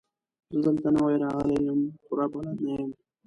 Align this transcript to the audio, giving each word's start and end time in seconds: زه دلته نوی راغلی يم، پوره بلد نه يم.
زه 0.51 0.57
دلته 0.65 0.87
نوی 0.95 1.15
راغلی 1.23 1.57
يم، 1.67 1.79
پوره 2.03 2.25
بلد 2.33 2.57
نه 2.65 2.71
يم. 2.79 2.91